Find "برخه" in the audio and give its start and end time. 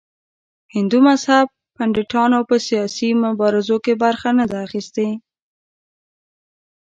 4.03-4.29